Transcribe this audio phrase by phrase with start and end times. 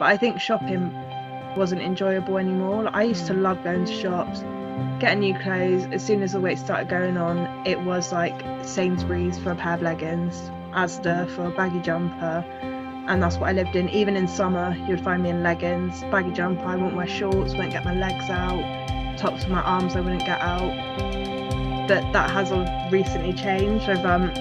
[0.00, 0.94] But I think shopping
[1.58, 2.84] wasn't enjoyable anymore.
[2.84, 4.40] Like, I used to love going to shops,
[4.98, 5.86] getting new clothes.
[5.92, 9.74] As soon as the weight started going on, it was like Sainsbury's for a pair
[9.74, 12.42] of leggings, Asda for a baggy jumper.
[13.08, 13.90] And that's what I lived in.
[13.90, 16.64] Even in summer, you would find me in leggings, baggy jumper.
[16.64, 20.24] I wouldn't wear shorts, wouldn't get my legs out, tops of my arms I wouldn't
[20.24, 21.88] get out.
[21.88, 23.86] But that has all recently changed.
[23.86, 24.32] I've um,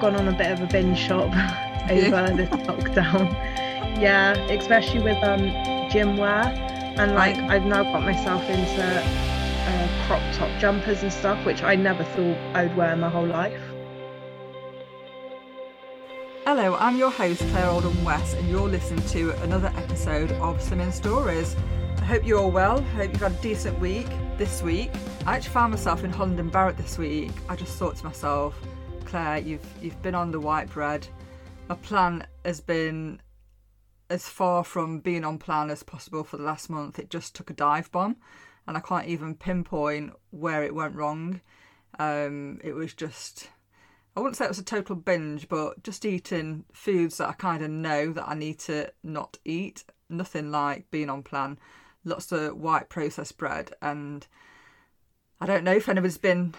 [0.00, 1.28] gone on a bit of a binge shop
[1.90, 3.53] over this lockdown.
[3.96, 5.48] Yeah, especially with um,
[5.90, 6.44] gym wear.
[6.96, 11.76] And like, I've now got myself into uh, crop top jumpers and stuff, which I
[11.76, 13.60] never thought I'd wear my whole life.
[16.44, 20.92] Hello, I'm your host Claire Oldham West, and you're listening to another episode of Slimming
[20.92, 21.56] Stories.
[21.98, 22.78] I hope you're all well.
[22.78, 24.90] I hope you've had a decent week this week.
[25.24, 27.30] I actually found myself in Holland and Barrett this week.
[27.48, 28.54] I just thought to myself,
[29.04, 31.06] Claire, you've you've been on the white bread.
[31.68, 33.20] My plan has been
[34.10, 36.98] as far from being on plan as possible for the last month.
[36.98, 38.16] It just took a dive bomb,
[38.66, 41.40] and I can't even pinpoint where it went wrong.
[41.98, 43.48] Um, it was just
[44.16, 47.64] I wouldn't say it was a total binge, but just eating foods that I kind
[47.64, 49.84] of know that I need to not eat.
[50.08, 51.58] Nothing like being on plan.
[52.04, 53.72] Lots of white processed bread.
[53.82, 54.26] And
[55.40, 56.54] I don't know if anybody's been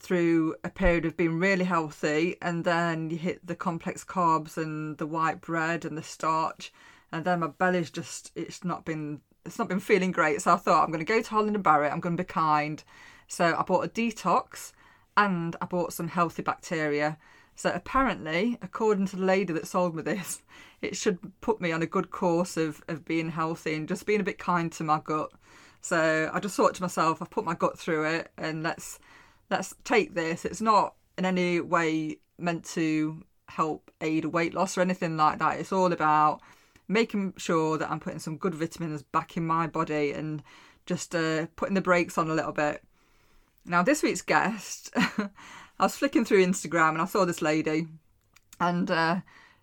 [0.00, 4.98] through a period of being really healthy and then you hit the complex carbs and
[4.98, 6.72] the white bread and the starch
[7.12, 10.56] and then my belly's just it's not been it's not been feeling great so i
[10.56, 12.84] thought i'm going to go to holland and barrett i'm going to be kind
[13.26, 14.72] so i bought a detox
[15.18, 17.18] and I bought some healthy bacteria.
[17.56, 20.42] So apparently, according to the lady that sold me this,
[20.80, 24.20] it should put me on a good course of, of being healthy and just being
[24.20, 25.32] a bit kind to my gut.
[25.80, 29.00] So I just thought to myself, I've put my gut through it and let's
[29.50, 30.44] let's take this.
[30.44, 35.58] It's not in any way meant to help aid weight loss or anything like that.
[35.58, 36.40] It's all about
[36.86, 40.42] making sure that I'm putting some good vitamins back in my body and
[40.86, 42.82] just uh, putting the brakes on a little bit.
[43.64, 45.28] Now, this week's guest, I
[45.78, 47.86] was flicking through Instagram and I saw this lady,
[48.58, 49.16] and uh,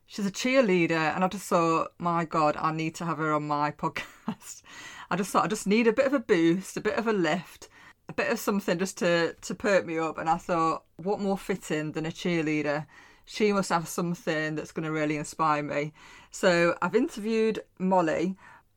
[0.06, 3.48] she's a cheerleader, and I just thought, my God, I need to have her on
[3.48, 4.62] my podcast.
[5.09, 7.14] I just thought I just need a bit of a boost, a bit of a
[7.14, 7.68] lift,
[8.08, 10.18] a bit of something just to to perk me up.
[10.18, 12.86] And I thought, what more fitting than a cheerleader?
[13.26, 15.94] She must have something that's going to really inspire me.
[16.30, 18.36] So I've interviewed Molly.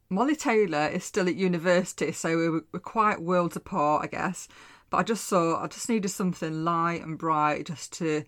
[0.08, 4.48] Molly Taylor is still at university, so we're, we're quite worlds apart, I guess.
[4.88, 8.24] But I just thought I just needed something light and bright just to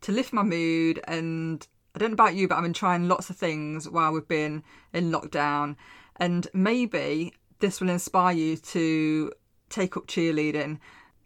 [0.00, 1.00] to lift my mood.
[1.06, 4.26] And I don't know about you, but I've been trying lots of things while we've
[4.26, 5.76] been in lockdown.
[6.16, 9.32] And maybe this will inspire you to
[9.70, 10.78] take up cheerleading.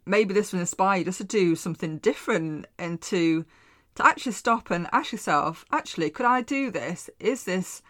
[0.06, 3.44] Maybe this will inspire you just to do something different and to
[3.96, 7.08] to actually stop and ask yourself, actually, could I do this?
[7.20, 7.80] Is this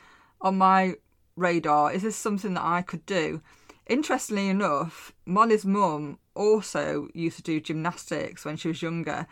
[0.40, 0.96] on my
[1.36, 1.92] radar?
[1.92, 3.40] Is this something that I could do?
[3.86, 9.26] Interestingly enough, Molly's mum also used to do gymnastics when she was younger.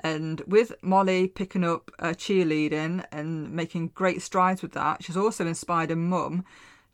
[0.00, 5.46] And with Molly picking up uh, cheerleading and making great strides with that, she's also
[5.46, 6.44] inspired her mum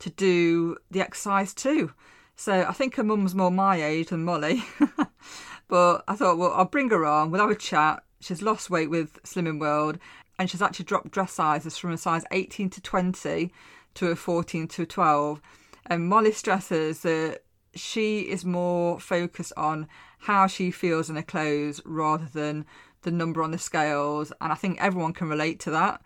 [0.00, 1.92] to do the exercise too.
[2.36, 4.64] So I think her mum's more my age than Molly.
[5.68, 8.02] but I thought, well, I'll bring her on, we'll have a chat.
[8.20, 9.98] She's lost weight with Slimming World
[10.38, 13.52] and she's actually dropped dress sizes from a size 18 to 20
[13.94, 15.40] to a 14 to a 12
[15.86, 17.42] and Molly stresses that
[17.74, 19.88] she is more focused on
[20.20, 22.64] how she feels in her clothes rather than
[23.02, 24.32] the number on the scales.
[24.40, 26.00] And I think everyone can relate to that.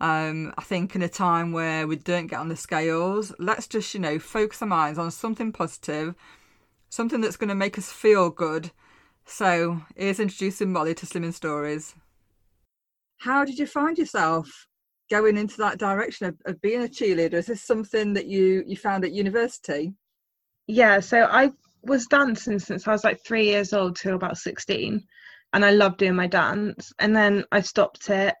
[0.00, 3.92] Um, I think in a time where we don't get on the scales, let's just,
[3.92, 6.14] you know, focus our minds on something positive,
[6.88, 8.70] something that's going to make us feel good.
[9.26, 11.94] So here's introducing Molly to Slimming Stories.
[13.18, 14.66] How did you find yourself
[15.10, 17.34] going into that direction of, of being a cheerleader?
[17.34, 19.92] Is this something that you you found at university?
[20.66, 21.50] Yeah, so I
[21.82, 25.02] was dancing since I was like three years old till about 16,
[25.52, 26.92] and I loved doing my dance.
[26.98, 28.34] And then I stopped it,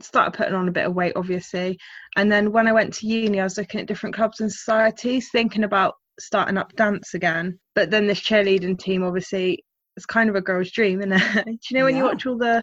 [0.00, 1.78] started putting on a bit of weight, obviously.
[2.16, 5.28] And then when I went to uni, I was looking at different clubs and societies,
[5.30, 7.58] thinking about starting up dance again.
[7.74, 9.64] But then this cheerleading team, obviously,
[9.96, 11.44] it's kind of a girl's dream, isn't it?
[11.44, 12.02] Do you know when yeah.
[12.02, 12.62] you watch all the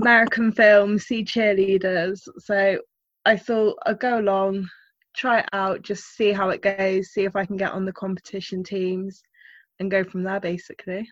[0.00, 2.20] American films, see cheerleaders.
[2.38, 2.78] So
[3.24, 4.68] I thought I'd go along,
[5.16, 7.92] try it out, just see how it goes, see if I can get on the
[7.92, 9.22] competition teams
[9.78, 11.08] and go from there basically.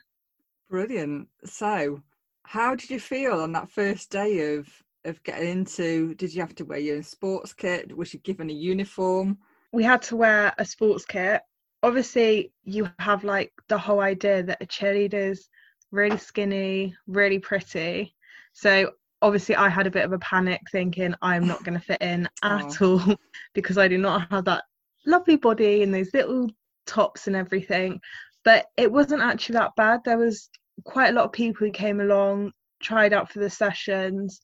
[0.70, 1.28] Brilliant.
[1.44, 2.02] So
[2.44, 4.68] how did you feel on that first day of
[5.04, 7.96] of getting into did you have to wear your sports kit?
[7.96, 9.38] Was you given a uniform?
[9.72, 11.42] We had to wear a sports kit.
[11.82, 15.48] Obviously you have like the whole idea that a cheerleader's
[15.90, 18.14] really skinny, really pretty.
[18.52, 22.00] So obviously I had a bit of a panic thinking I'm not going to fit
[22.02, 22.98] in at Oh.
[23.08, 23.16] all
[23.54, 24.64] because I do not have that
[25.06, 26.48] lovely body and those little
[26.86, 28.00] tops and everything.
[28.44, 30.00] But it wasn't actually that bad.
[30.04, 30.48] There was
[30.84, 32.52] quite a lot of people who came along,
[32.82, 34.40] tried out for the sessions,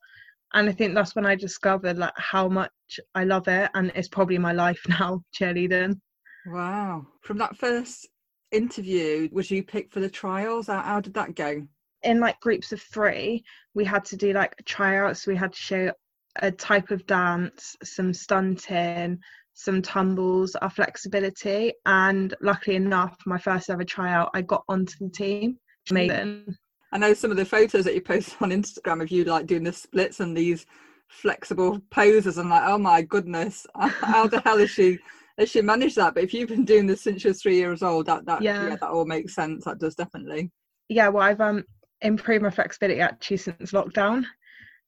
[0.54, 2.70] and I think that's when I discovered like how much
[3.14, 6.00] I love it and it's probably my life now, cheerleading.
[6.46, 7.06] Wow.
[7.22, 8.08] From that first
[8.50, 10.66] interview, was you picked for the trials?
[10.66, 11.66] How, how did that go?
[12.02, 13.44] in like groups of three,
[13.74, 15.26] we had to do like tryouts.
[15.26, 15.92] We had to show
[16.36, 19.18] a type of dance, some stunting,
[19.54, 21.74] some tumbles, our flexibility.
[21.86, 25.58] And luckily enough, my first ever tryout, I got onto the team.
[25.90, 26.56] Amazing.
[26.92, 29.64] I know some of the photos that you post on Instagram of you like doing
[29.64, 30.66] the splits and these
[31.08, 32.38] flexible poses.
[32.38, 34.98] I'm like, oh my goodness, how the hell is she?
[35.38, 36.14] Has she managed that?
[36.14, 38.76] But if you've been doing this since you're three years old, that that yeah, Yeah.
[38.76, 39.64] that all makes sense.
[39.64, 40.50] That does definitely.
[40.88, 41.64] Yeah, well, I've um
[42.02, 44.24] improved my flexibility actually since lockdown.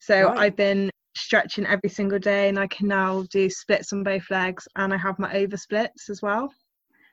[0.00, 0.38] So Right.
[0.38, 4.66] I've been stretching every single day and I can now do splits on both legs
[4.76, 6.52] and I have my over splits as well.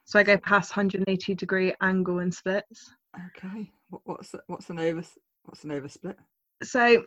[0.06, 2.92] So I go past 180 degree angle and splits.
[3.28, 3.72] Okay.
[3.90, 5.04] What, what's what's an over
[5.44, 6.18] what's an over split?
[6.64, 7.06] So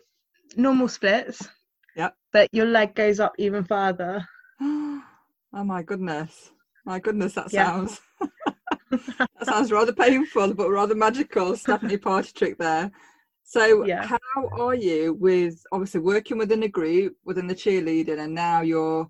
[0.57, 1.47] normal splits.
[1.95, 2.15] Yep.
[2.31, 4.27] But your leg goes up even further.
[4.61, 5.03] oh
[5.53, 6.51] my goodness.
[6.85, 7.65] My goodness, that Yeah.
[7.65, 8.01] sounds
[8.91, 11.55] that sounds rather painful but rather magical.
[11.55, 12.91] Definitely party trick there.
[13.45, 14.07] So Yeah.
[14.07, 19.07] how are you with obviously working within a group within the cheerleading and now you're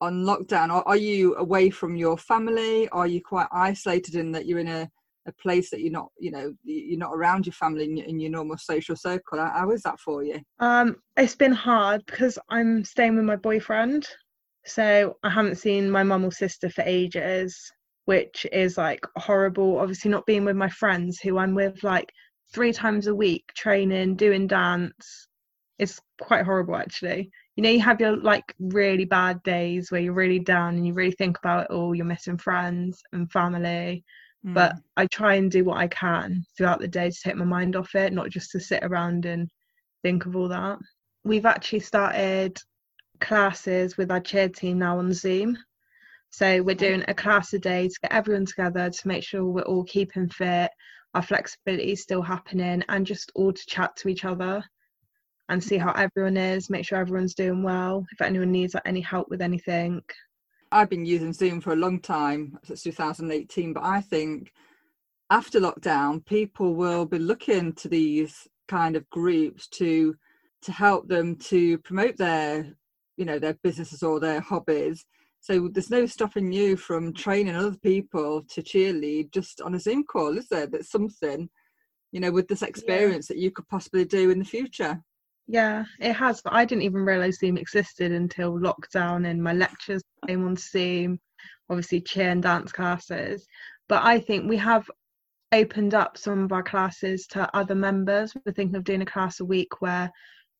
[0.00, 0.70] on lockdown?
[0.70, 2.88] Are, are you away from your family?
[2.90, 4.90] Are you quite isolated in that you're in a,
[5.28, 8.18] a place that you're not, you know, you're not around your family in your, in
[8.20, 9.38] your normal social circle?
[9.38, 10.40] How- is that for you?
[10.58, 14.08] Um, it's been hard because I'm staying with my boyfriend.
[14.64, 17.72] So I haven't seen my mum or sister for ages,
[18.04, 19.78] which is like horrible.
[19.78, 22.12] Obviously, not being with my friends who I'm with like
[22.52, 25.28] three times a week, training, doing dance.
[25.78, 27.30] It's quite horrible, actually.
[27.56, 30.92] You know, you have your like really bad days where you're really down and you
[30.92, 31.94] really think about it all.
[31.94, 34.04] You're missing friends and family.
[34.44, 34.82] But Mm.
[34.96, 37.94] I try and do what I can throughout the day to take my mind off
[37.94, 39.48] it, not just to sit around and
[40.02, 40.78] think of all that.
[41.24, 42.58] We've actually started
[43.20, 45.58] classes with our cheer team now on Zoom.
[46.30, 49.62] So we're doing a class a day to get everyone together to make sure we're
[49.62, 50.70] all keeping fit,
[51.14, 54.62] our flexibility is still happening, and just all to chat to each other
[55.48, 59.00] and see how everyone is, make sure everyone's doing well, if anyone needs like, any
[59.00, 60.02] help with anything.
[60.70, 64.52] I've been using Zoom for a long time, since 2018, but I think
[65.30, 70.14] after lockdown, people will be looking to these kind of groups to
[70.60, 72.74] to help them to promote their,
[73.16, 75.04] you know, their businesses or their hobbies.
[75.40, 80.02] So there's no stopping you from training other people to cheerlead just on a Zoom
[80.04, 80.66] call, is there?
[80.66, 81.48] That's something,
[82.10, 85.00] you know, with this experience that you could possibly do in the future.
[85.48, 86.42] Yeah, it has.
[86.42, 91.18] But I didn't even realise Zoom existed until lockdown and my lectures came on Zoom,
[91.70, 93.46] obviously cheer and dance classes.
[93.88, 94.88] But I think we have
[95.50, 98.34] opened up some of our classes to other members.
[98.44, 100.12] We're thinking of doing a class a week where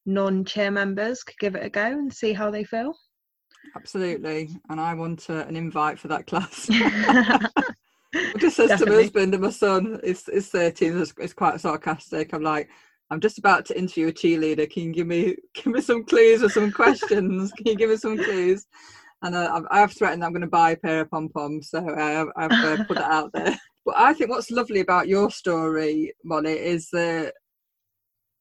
[0.06, 2.94] non cheer members could give it a go and see how they feel.
[3.76, 4.49] Absolutely.
[4.70, 6.67] And I want uh, an invite for that class.
[6.70, 11.61] I just says to my husband and my son is is 13 is, is quite
[11.61, 12.32] sarcastic.
[12.32, 12.70] I'm like,
[13.10, 14.70] I'm just about to interview a cheerleader.
[14.70, 17.52] Can you give me give me some clues or some questions?
[17.52, 18.66] Can you give me some clues?
[19.23, 21.78] And uh, I've, I've threatened I'm going to buy a pair of pom poms, so
[21.78, 23.56] uh, I've uh, put that out there.
[23.87, 27.32] But I think what's lovely about your story, Molly, is that,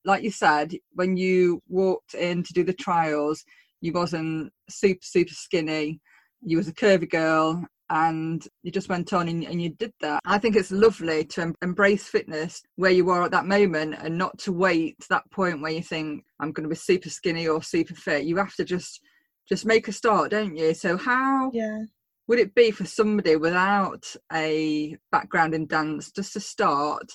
[0.03, 3.45] like you said, when you walked in to do the trials,
[3.79, 6.01] you wasn't super super skinny.
[6.41, 10.19] You was a curvy girl, and you just went on and, and you did that.
[10.25, 14.17] I think it's lovely to em- embrace fitness where you are at that moment and
[14.17, 17.47] not to wait to that point where you think I'm going to be super skinny
[17.47, 18.25] or super fit.
[18.25, 18.99] You have to just
[19.47, 20.73] just make a start, don't you?
[20.73, 21.83] So how yeah.
[22.27, 27.09] would it be for somebody without a background in dance just to start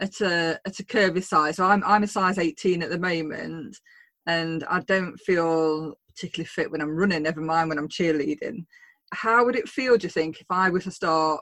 [0.00, 1.56] at a at a curvy size?
[1.56, 3.78] So I'm I'm a size 18 at the moment,
[4.26, 7.22] and I don't feel particularly fit when I'm running.
[7.22, 8.66] Never mind when I'm cheerleading.
[9.12, 9.96] How would it feel?
[9.96, 11.40] Do you think if I were to start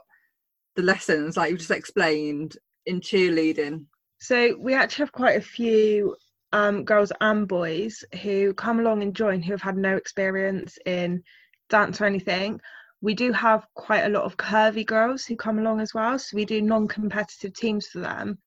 [0.75, 3.85] the lessons like you just explained in cheerleading?
[4.19, 6.15] So we actually have quite a few
[6.53, 11.23] um, girls and boys who come along and join who have had no experience in
[11.69, 12.59] dance or anything.
[13.01, 16.19] We do have quite a lot of curvy girls who come along as well.
[16.19, 18.37] So we do non-competitive teams for them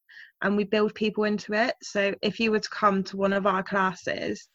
[0.42, 1.74] and we build people into it.
[1.82, 4.48] So if you were to come to one of our classes,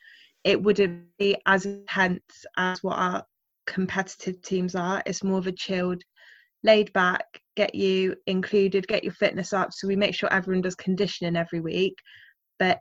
[0.44, 3.26] it wouldn't be as intense as what our
[3.70, 5.02] competitive teams are.
[5.06, 6.02] It's more of a chilled,
[6.64, 9.72] laid back, get you included, get your fitness up.
[9.72, 11.96] So we make sure everyone does conditioning every week,
[12.58, 12.80] but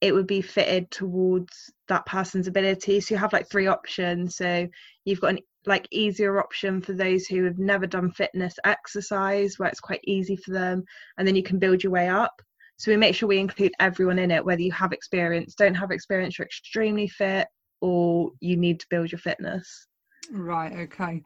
[0.00, 3.00] it would be fitted towards that person's ability.
[3.00, 4.36] So you have like three options.
[4.36, 4.68] So
[5.04, 9.68] you've got an like easier option for those who have never done fitness exercise where
[9.68, 10.84] it's quite easy for them
[11.18, 12.40] and then you can build your way up
[12.76, 15.90] so we make sure we include everyone in it whether you have experience don't have
[15.90, 17.48] experience you're extremely fit
[17.80, 19.86] or you need to build your fitness
[20.30, 21.22] right okay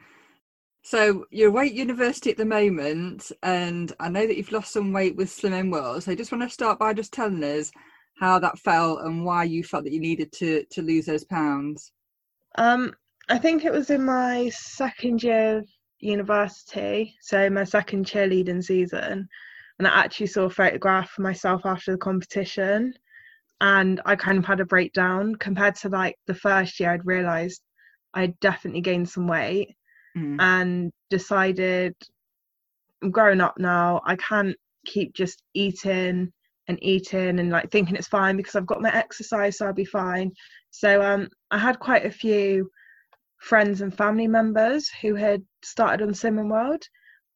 [0.82, 4.92] so you're away at university at the moment and i know that you've lost some
[4.92, 7.70] weight with Slim slimming world so i just want to start by just telling us
[8.18, 11.92] how that felt and why you felt that you needed to to lose those pounds
[12.56, 12.92] um
[13.30, 15.68] I think it was in my second year of
[16.00, 19.28] university, so my second cheerleading season,
[19.78, 22.92] and I actually saw a photograph of myself after the competition,
[23.60, 26.90] and I kind of had a breakdown compared to like the first year.
[26.90, 27.62] I'd realised
[28.14, 29.76] I'd definitely gained some weight,
[30.16, 30.36] mm.
[30.40, 31.94] and decided
[33.02, 34.00] I'm growing up now.
[34.04, 36.32] I can't keep just eating
[36.68, 39.84] and eating and like thinking it's fine because I've got my exercise, so I'll be
[39.84, 40.30] fine.
[40.70, 42.70] So um, I had quite a few
[43.40, 46.82] friends and family members who had started on Slimming World.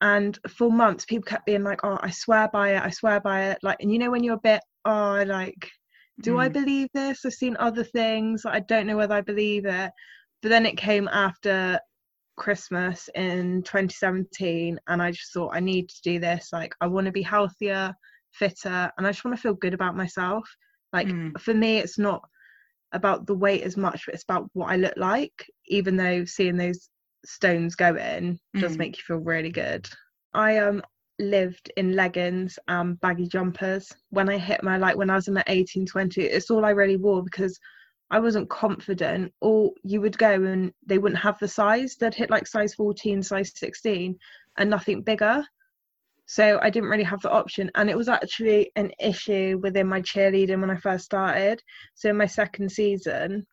[0.00, 2.82] And for months, people kept being like, "Oh, I swear by it.
[2.82, 5.70] I swear by it." Like, and you know when you're a bit, "Oh, like,
[6.20, 6.40] do mm.
[6.40, 7.24] I believe this?
[7.24, 8.44] I've seen other things.
[8.44, 9.90] I don't know whether I believe it."
[10.44, 11.80] But then it came after
[12.36, 16.50] Christmas in 2017, and I just thought I need to do this.
[16.52, 17.94] Like, I want to be healthier,
[18.32, 20.46] fitter, and I just want to feel good about myself.
[20.92, 21.40] Like, mm.
[21.40, 22.20] for me, it's not
[22.92, 26.58] about the weight as much, but it's about what I look like, even though seeing
[26.58, 26.90] those
[27.24, 28.60] stones go in mm.
[28.60, 29.88] does make you feel really good.
[30.34, 30.82] I um
[31.18, 35.32] lived in leggings and baggy jumpers when I hit my like when I was in
[35.32, 37.58] my 18, 20, it's all I really wore because
[38.14, 39.32] I wasn't confident.
[39.40, 41.96] Or you would go and they wouldn't have the size.
[41.96, 44.16] They'd hit like size 14, size 16
[44.56, 45.44] and nothing bigger
[46.26, 47.70] so I didn't really have the option.
[47.74, 51.62] And it was actually an issue within my cheerleading when I first started.
[51.94, 53.46] So in my second season,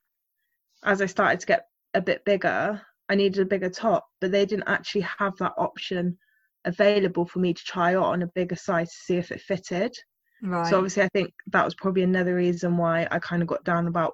[0.83, 4.45] as I started to get a bit bigger, I needed a bigger top, but they
[4.45, 6.17] didn't actually have that option
[6.63, 9.93] available for me to try on a bigger size to see if it fitted.
[10.41, 10.67] Right.
[10.67, 13.87] So obviously I think that was probably another reason why I kind of got down
[13.87, 14.13] about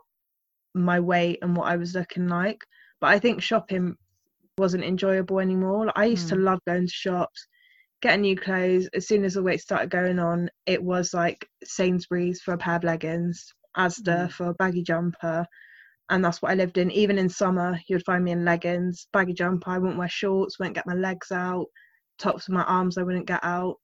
[0.84, 2.60] my weight and what I was looking like.
[3.00, 3.96] But I think shopping
[4.58, 5.92] wasn't enjoyable anymore.
[5.96, 6.30] I used mm.
[6.30, 7.48] to love going to shops
[8.02, 8.90] getting new clothes.
[8.94, 12.76] As soon as the weight started going on, it was like Sainsbury's for a pair
[12.76, 14.32] of leggings, Asda mm.
[14.32, 15.46] for a baggy jumper.
[16.10, 16.90] And that's what I lived in.
[16.92, 19.72] Even in summer, you'd find me in leggings, baggy jumper.
[19.72, 21.66] I wouldn't wear shorts, wouldn't get my legs out,
[22.18, 23.76] tops of my arms I wouldn't get out.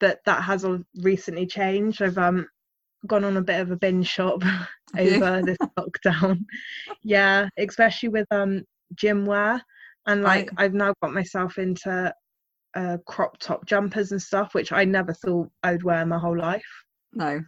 [0.00, 2.02] But that has all recently changed.
[2.02, 2.46] I've um
[3.06, 4.42] gone on a bit of a binge shop
[4.98, 6.44] over this lockdown.
[7.02, 8.62] Yeah, especially with um
[8.94, 9.62] gym wear.
[10.06, 10.64] And like right.
[10.64, 12.12] I've now got myself into
[12.74, 16.36] uh, crop top jumpers and stuff, which I never thought I would wear my whole
[16.36, 16.84] life.
[17.12, 17.40] No.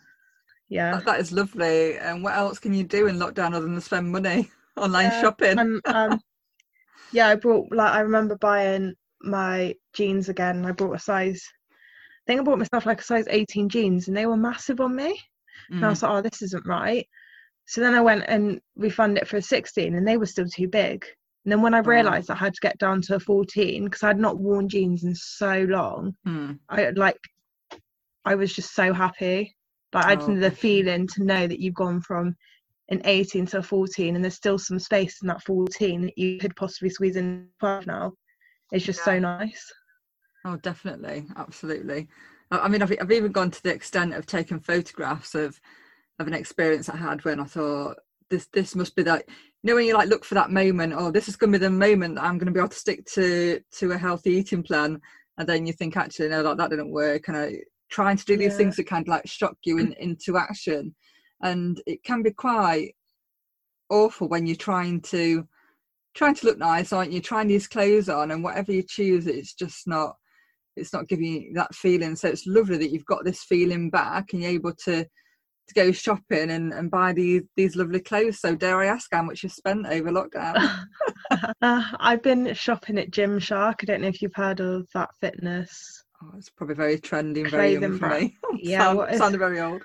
[0.69, 0.93] Yeah.
[0.93, 1.97] that, that is lovely.
[1.97, 5.59] And what else can you do in lockdown other than spend money online yeah, shopping?
[5.59, 6.21] um, um,
[7.13, 10.65] yeah, I brought like I remember buying my jeans again.
[10.65, 11.43] I bought a size.
[11.73, 14.95] I think I bought myself like a size 18 jeans, and they were massive on
[14.95, 15.21] me.
[15.71, 15.77] Mm.
[15.77, 15.91] And I mm.
[15.91, 17.07] was like, "Oh, this isn't right."
[17.67, 20.69] So then I went and refunded it for a 16, and they were still too
[20.69, 21.05] big.
[21.45, 24.19] And then when I realised I had to get down to a 14 because I'd
[24.19, 26.53] not worn jeans in so long, hmm.
[26.69, 27.17] I like
[28.25, 29.57] I was just so happy.
[29.93, 30.37] Like I oh.
[30.37, 32.37] the feeling to know that you've gone from
[32.91, 36.39] an 18 to a 14 and there's still some space in that 14 that you
[36.39, 38.13] could possibly squeeze in 12 now.
[38.73, 39.05] It's just yeah.
[39.05, 39.73] so nice.
[40.45, 42.09] Oh, definitely, absolutely.
[42.51, 45.61] I mean, I've, I've even gone to the extent of taking photographs of
[46.19, 47.97] of an experience I had when I thought
[48.31, 51.11] this this must be that you know when you like look for that moment oh
[51.11, 53.05] this is going to be the moment that i'm going to be able to stick
[53.05, 55.01] to to a healthy eating plan.
[55.37, 57.29] And then you think actually no that, that didn't work.
[57.29, 57.57] And I,
[57.91, 58.59] trying to do these yeah.
[58.59, 60.95] things that kind of like shock you in, into action.
[61.43, 62.95] And it can be quite
[63.89, 65.47] awful when you're trying to
[66.15, 67.21] trying to look nice aren't you?
[67.21, 70.17] Trying these clothes on and whatever you choose it's just not
[70.77, 74.33] it's not giving you that feeling so it's lovely that you've got this feeling back
[74.33, 75.05] and you're able to
[75.71, 78.41] to go shopping and, and buy these these lovely clothes.
[78.41, 80.85] So dare I ask how much you've spent over lockdown?
[81.63, 83.77] uh, I've been shopping at Gymshark.
[83.81, 86.05] I don't know if you've heard of that fitness.
[86.23, 88.37] Oh, it's probably very trendy and very young for me.
[88.59, 89.83] Yeah, Sound, sounded very old.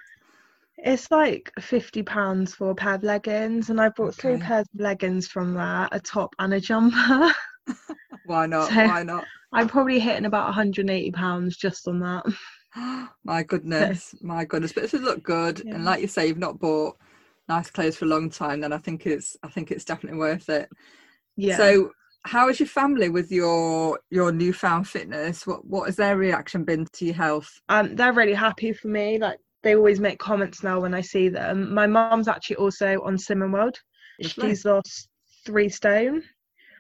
[0.78, 4.22] It's like fifty pounds for a pair of leggings, and I bought okay.
[4.22, 7.32] three pairs of leggings from there, a top and a jumper.
[8.26, 8.70] Why not?
[8.70, 9.26] So Why not?
[9.54, 12.26] I'm probably hitting about 180 pounds just on that.
[13.24, 14.74] my goodness, my goodness.
[14.74, 15.76] But if it look good, yeah.
[15.76, 16.98] and like you say, you've not bought
[17.48, 20.50] nice clothes for a long time, then I think it's I think it's definitely worth
[20.50, 20.70] it.
[21.38, 21.58] Yeah.
[21.58, 21.92] So
[22.26, 25.46] how is your family with your your newfound fitness?
[25.46, 27.62] What what has their reaction been to your health?
[27.70, 29.20] Um, they're really happy for me.
[29.20, 31.74] Like they always make comments now when I see them.
[31.74, 33.78] My mum's actually also on Slimming World.
[34.22, 35.10] She's lost
[35.46, 36.24] three stone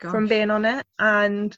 [0.02, 1.56] from being on it, and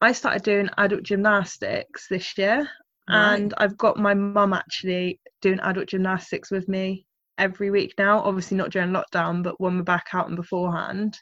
[0.00, 2.68] I started doing adult gymnastics this year,
[3.08, 3.34] Right.
[3.34, 7.06] and I've got my mum actually doing adult gymnastics with me
[7.38, 8.20] every week now.
[8.20, 11.18] Obviously not during lockdown, but when we're back out and beforehand,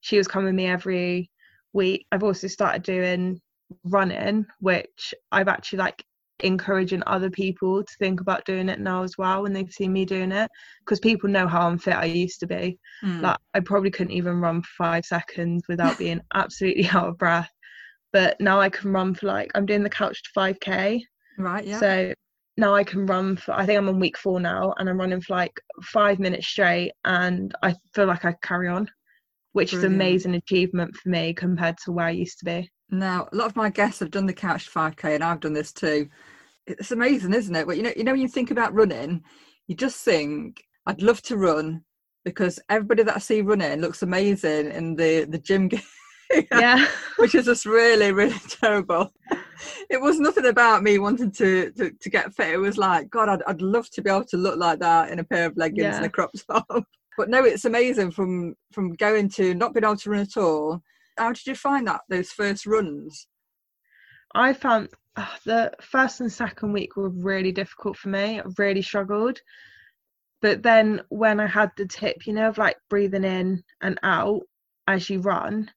[0.00, 1.30] she was coming with me every
[1.72, 2.06] week.
[2.12, 3.40] I've also started doing
[3.84, 6.04] running, which I've actually like
[6.40, 10.04] encouraging other people to think about doing it now as well when they've seen me
[10.04, 10.48] doing it
[10.80, 12.78] because people know how unfit I used to be.
[13.04, 13.22] Mm.
[13.22, 17.50] Like I probably couldn't even run for five seconds without being absolutely out of breath.
[18.12, 21.02] But now I can run for like I'm doing the couch to 5k.
[21.38, 21.80] right, yeah.
[21.80, 22.14] So
[22.56, 25.20] now I can run for I think I'm on week four now and I'm running
[25.20, 28.90] for like five minutes straight and I feel like I carry on,
[29.52, 29.94] which is Brilliant.
[29.94, 32.70] amazing achievement for me compared to where I used to be.
[32.90, 35.72] Now, a lot of my guests have done the couch 5k, and I've done this
[35.72, 36.08] too.
[36.66, 37.66] It's amazing, isn't it?
[37.66, 39.22] But you know, you know, when you think about running,
[39.66, 41.84] you just think, "I'd love to run,"
[42.24, 45.82] because everybody that I see running looks amazing in the the gym gear,
[46.52, 46.86] Yeah.
[47.16, 49.12] which is just really, really terrible.
[49.88, 52.54] It was nothing about me wanting to to, to get fit.
[52.54, 55.18] It was like, God, I'd, I'd love to be able to look like that in
[55.18, 56.66] a pair of leggings and a crop top.
[57.16, 60.80] But no, it's amazing from from going to not being able to run at all.
[61.16, 63.26] How did you find that those first runs?
[64.36, 68.38] I found uh, the first and second week were really difficult for me.
[68.38, 69.40] I really struggled.
[70.40, 74.42] But then when I had the tip, you know, of like breathing in and out
[74.86, 75.70] as you run,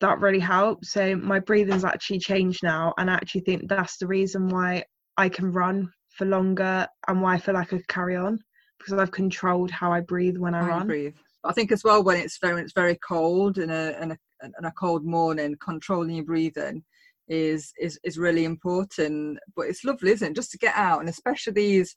[0.00, 0.86] that really helped.
[0.86, 2.94] So my breathing's actually changed now.
[2.98, 4.84] And I actually think that's the reason why
[5.16, 8.38] I can run for longer and why I feel like I could carry on
[8.78, 10.86] because I've controlled how I breathe when I you run.
[10.86, 11.14] breathe.
[11.44, 14.18] I think as well when it's very when it's very cold and a in a
[14.42, 16.82] in a cold morning, controlling your breathing
[17.28, 19.38] is is is really important.
[19.54, 21.94] But it's lovely, isn't it, just to get out and especially these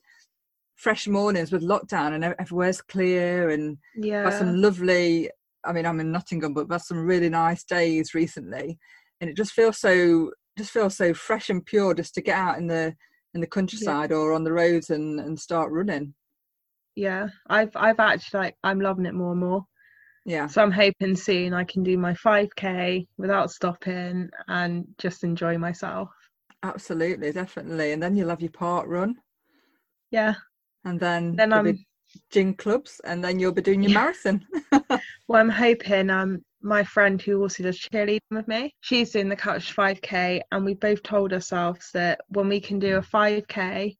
[0.76, 4.30] fresh mornings with lockdown and everywhere's clear and Yeah.
[4.38, 5.30] some lovely.
[5.66, 8.78] I mean, I'm in Nottingham, but we've had some really nice days recently,
[9.20, 12.58] and it just feels so just feels so fresh and pure just to get out
[12.58, 12.94] in the
[13.34, 16.14] in the countryside or on the roads and and start running.
[16.96, 17.28] Yeah.
[17.48, 19.64] I've I've actually like I'm loving it more and more.
[20.24, 20.46] Yeah.
[20.46, 26.08] So I'm hoping soon I can do my 5k without stopping and just enjoy myself.
[26.62, 27.92] Absolutely, definitely.
[27.92, 29.14] And then you'll have your parkrun,
[30.10, 30.34] Yeah.
[30.84, 31.86] and then, Then I'm be
[32.30, 33.92] gym clubs, and then you'll be doing your Yeah.
[33.92, 34.46] marathon.
[35.28, 39.36] well I'm hoping um my friend who also does cheerleading with me, she's doing the
[39.36, 43.96] couch 5k and we both told ourselves that when we can do a 5k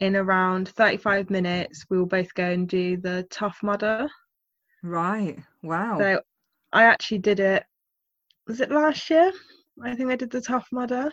[0.00, 4.08] in around 35 minutes, we will both go and do the tough mudder.
[4.82, 5.38] right.
[5.62, 6.10] Wow.
[6.10, 6.20] So
[6.72, 7.64] I actually did it
[8.46, 9.32] was it last year?
[9.82, 11.12] I think I did the tough mudder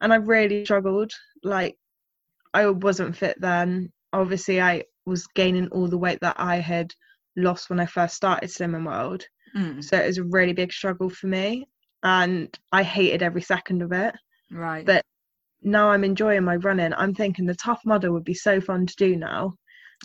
[0.00, 1.12] and I really struggled.
[1.44, 1.76] Like
[2.54, 3.92] I wasn't fit then.
[4.12, 6.92] Obviously I was gaining all the weight that I had
[7.36, 9.24] lost when I first started Slimming World.
[9.56, 11.66] Mm, So it was a really big struggle for me
[12.02, 14.14] and I hated every second of it.
[14.50, 14.84] right.
[14.86, 15.04] but-
[15.62, 16.92] Now I'm enjoying my running.
[16.94, 19.54] I'm thinking the tough mudder would be so fun to do now.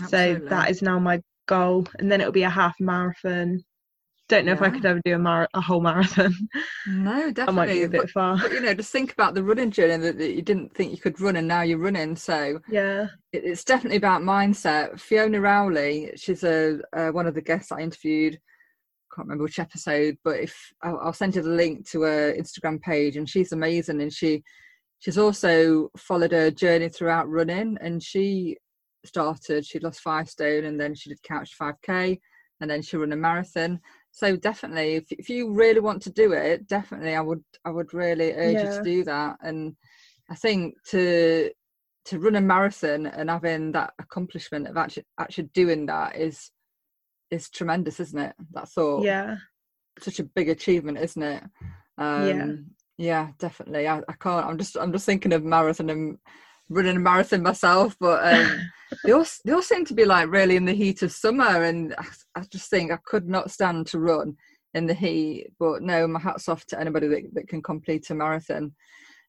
[0.10, 1.86] So that is now my goal.
[2.00, 3.64] And then it'll be a half marathon.
[4.30, 6.34] Don't know if I could ever do a, mar- a whole marathon.
[6.88, 7.44] no, definitely.
[7.44, 8.38] I might be a bit But, far.
[8.38, 10.98] but you know, just think about the running journey that, that you didn't think you
[10.98, 12.16] could run, and now you're running.
[12.16, 13.08] So Yeah.
[13.34, 15.00] it, it's definitely about mindset.
[15.00, 18.40] Fiona Rowley, she's a uh, one of the guests I interviewed.
[19.14, 22.82] Can't remember which episode, but if I'll, I'll send you the link to her Instagram
[22.82, 24.02] page, and she's amazing.
[24.02, 24.42] And she
[25.00, 28.58] she's also followed her journey throughout running, and she
[29.06, 29.66] started.
[29.66, 32.20] She lost five stone, and then she did couch five k,
[32.62, 33.80] and then she ran a marathon.
[34.16, 37.94] So definitely, if if you really want to do it, definitely, I would I would
[37.96, 39.38] really urge you to do that.
[39.42, 39.76] And
[40.30, 41.50] I think to
[42.06, 46.52] to run a marathon and having that accomplishment of actually actually doing that is
[47.32, 48.36] is tremendous, isn't it?
[48.52, 49.38] That thought, Yeah.
[50.00, 51.44] such a big achievement, isn't it?
[51.98, 52.66] Um,
[52.98, 53.88] yeah, definitely.
[53.88, 54.46] I, I can't.
[54.46, 56.18] I'm just I'm just thinking of marathon and
[56.74, 58.72] running a marathon myself, but um,
[59.04, 61.94] they all they all seem to be like really in the heat of summer, and
[61.98, 62.06] I,
[62.36, 64.36] I just think I could not stand to run
[64.74, 65.48] in the heat.
[65.60, 68.74] But no, my hats off to anybody that, that can complete a marathon.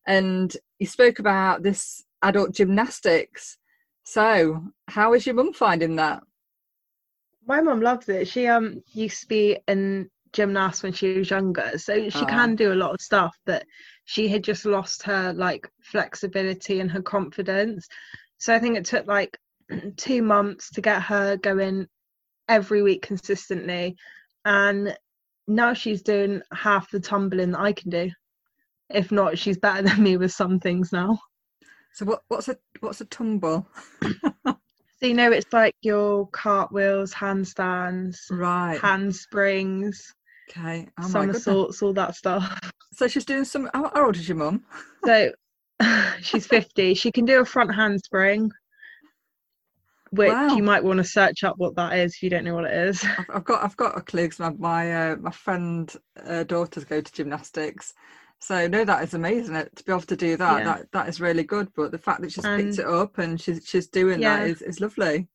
[0.07, 3.59] And you spoke about this adult gymnastics.
[4.05, 6.23] So, how is your mum finding that?
[7.47, 8.29] My mum loves it.
[8.29, 12.27] She um used to be in gymnast when she was younger, so she Ah.
[12.27, 13.65] can do a lot of stuff, but
[14.05, 17.87] she had just lost her like flexibility and her confidence.
[18.39, 19.39] So I think it took like
[19.97, 21.87] two months to get her going
[22.49, 23.97] every week consistently.
[24.45, 24.97] And
[25.49, 28.11] now she's doing half the tumbling that I can do.
[28.91, 31.19] If not, she's better than me with some things now.
[31.95, 33.69] So, what, what's a what's a tumble?
[35.01, 38.81] So you know it's like your cartwheels, handstands, Right.
[38.81, 40.15] handsprings,
[40.49, 40.89] okay.
[40.99, 42.59] Oh somersaults, all that stuff.
[42.95, 43.69] So she's doing some.
[43.75, 44.65] How, how old is your mum?
[45.05, 45.33] So
[46.21, 46.95] she's 50.
[46.95, 48.51] She can do a front handspring,
[50.11, 50.57] which Wow.
[50.57, 52.89] you might want to search up what that is if you don't know what it
[52.89, 53.05] is.
[53.19, 55.93] I've, I've got I've got a clue 'cause my my uh, my friend
[56.25, 57.95] uh, daughters go to gymnastics,
[58.41, 59.57] so no, that is amazing.
[59.57, 60.65] uh, To be able to do that, Yeah.
[60.65, 61.69] that that is really good.
[61.75, 64.39] But the fact that she's picked it up and she's she's doing Yeah.
[64.39, 65.29] that is, is lovely.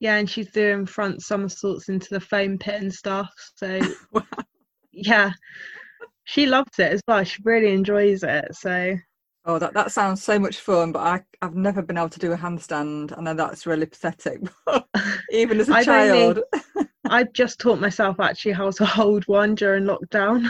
[0.00, 3.30] Yeah, and she's doing front somersaults into the foam pit and stuff.
[3.56, 3.80] So
[4.12, 4.22] Wow.
[4.92, 5.32] yeah,
[6.24, 7.24] she loves it as well.
[7.24, 8.54] She really enjoys it.
[8.54, 8.96] So
[9.44, 12.32] Oh, that, that sounds so much fun, but I I've never been able to do
[12.32, 13.12] a handstand.
[13.18, 14.40] I know that's really pathetic,
[15.32, 16.40] even as a I've only- child,
[17.08, 20.48] I just taught myself actually how to hold one during lockdown.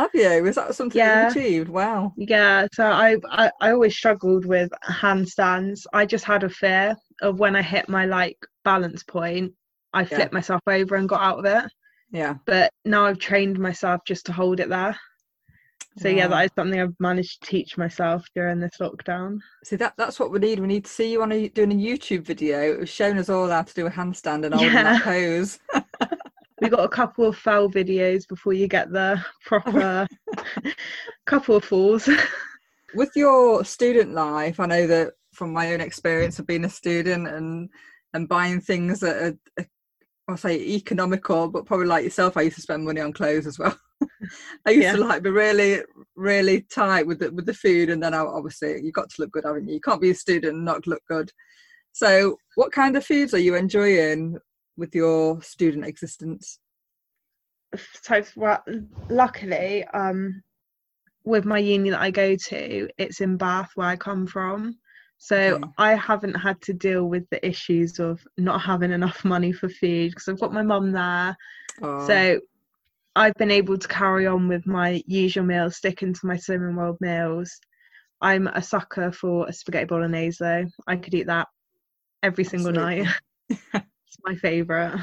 [0.00, 0.44] have you?
[0.46, 1.28] Is that something Yeah.
[1.28, 1.68] you've achieved?
[1.68, 2.12] Wow.
[2.16, 5.86] Yeah, so I, I I always struggled with handstands.
[5.92, 9.52] I just had a fear of when I hit my like balance point,
[9.92, 11.70] I flipped myself over and got out of it.
[12.10, 12.34] Yeah.
[12.46, 14.98] But now I've trained myself just to hold it there.
[15.98, 16.36] So yeah, Wow.
[16.38, 19.38] that is something I've managed to teach myself during this lockdown.
[19.64, 20.58] See that that's what we need.
[20.58, 22.60] We need to see you on a doing a YouTube video.
[22.62, 24.82] It was showing us all how to do a handstand and holding Yeah.
[24.84, 25.58] that pose.
[26.60, 30.06] We got a couple of fell videos before you get the proper
[31.26, 32.08] couple of falls.
[32.94, 37.26] With your student life, I know that from my own experience of being a student
[37.26, 37.68] and
[38.14, 39.66] and buying things that are, are
[40.28, 43.58] I'll say economical, but probably like yourself, I used to spend money on clothes as
[43.58, 43.76] well.
[44.66, 45.82] I used to like be really,
[46.14, 49.32] really tight with the with the food, and then I, obviously you got to look
[49.32, 49.74] good, haven't you?
[49.74, 51.30] You can't be a student and not look good.
[51.92, 54.38] So, what kind of foods are you enjoying
[54.76, 56.58] with your student existence?
[58.02, 58.62] so well,
[59.08, 60.42] luckily, um,
[61.24, 64.78] with my uni that I go to, it's in Bath where I come from.
[65.24, 65.72] So Okay.
[65.78, 70.10] I haven't had to deal with the issues of not having enough money for food
[70.10, 71.36] because I've got my mum there.
[71.80, 72.40] Oh, So
[73.14, 76.96] I've been able to carry on with my usual meals, sticking to my Slimming World
[77.00, 77.56] meals.
[78.20, 80.64] I'm a sucker for a spaghetti bolognese though.
[80.88, 81.46] I could eat that
[82.24, 83.06] every single night.
[83.74, 85.00] It's my favourite.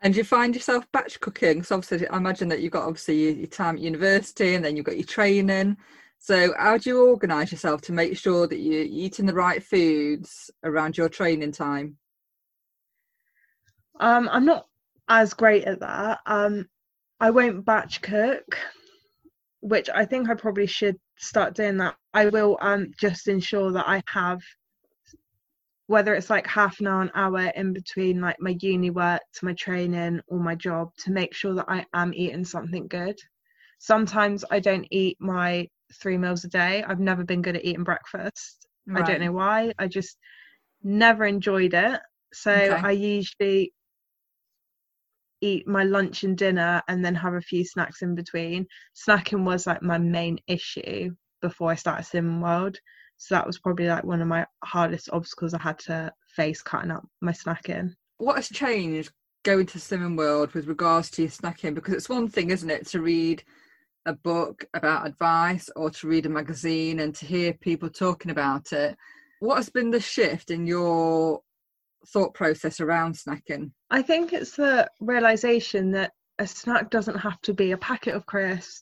[0.00, 1.62] And you find yourself batch cooking?
[1.62, 4.86] So obviously, I imagine that you've got obviously your time at university, and then you've
[4.86, 5.76] got your training.
[6.22, 10.52] So how do you organise yourself to make sure that you're eating the right foods
[10.62, 11.96] around your training time?
[13.98, 14.68] Um, I'm not
[15.08, 16.20] as great at that.
[16.26, 16.68] Um,
[17.18, 18.56] I won't batch cook,
[19.62, 21.96] which I think I probably should start doing that.
[22.14, 24.40] I will um just ensure that I have
[25.88, 29.44] whether it's like half an hour, an hour in between like my uni work to
[29.44, 33.18] my training or my job to make sure that I am eating something good.
[33.80, 36.82] Sometimes I don't eat my three meals a day.
[36.82, 38.66] I've never been good at eating breakfast.
[38.94, 39.72] I don't know why.
[39.78, 40.16] I just
[40.82, 42.00] never enjoyed it.
[42.32, 42.70] So Okay.
[42.70, 43.72] I usually
[45.40, 48.66] eat my lunch and dinner and then have a few snacks in between.
[48.94, 52.78] Snacking was like my main issue before I started Slimming World.
[53.16, 56.90] So that was probably like one of my hardest obstacles I had to face cutting
[56.90, 57.94] up my snacking.
[58.18, 61.74] What has changed going to Slimming World with regards to your snacking?
[61.74, 63.42] Because it's one thing, isn't it, to read
[64.06, 68.72] a book about advice or to read a magazine and to hear people talking about
[68.72, 68.96] it.
[69.40, 71.40] What has been the shift in your
[72.08, 73.70] thought process around snacking?
[73.90, 78.26] I think it's the realization that a snack doesn't have to be a packet of
[78.26, 78.80] crisps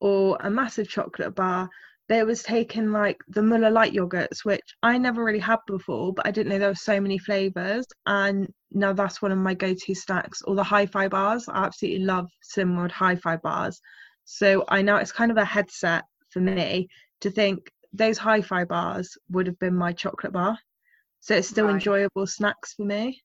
[0.00, 1.68] or a massive chocolate bar.
[2.08, 6.26] There was taking like the Muller light yogurts, which I never really had before, but
[6.26, 7.86] I didn't know there were so many flavors.
[8.06, 10.40] And now that's one of my go-to snacks.
[10.42, 11.46] Or the hi-fi bars.
[11.48, 13.80] I absolutely love Slimming World hi-fi bars.
[14.30, 16.88] So I know it's kind of a headset for me
[17.22, 20.58] to think those hi-fi bars would have been my chocolate bar.
[21.20, 21.76] So it's still Right.
[21.76, 23.22] enjoyable snacks for me.